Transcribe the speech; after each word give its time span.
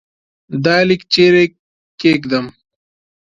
دا 0.63 0.77
لیک 0.87 1.01
چيري 1.13 1.45
کښېږدم؟ 1.99 2.45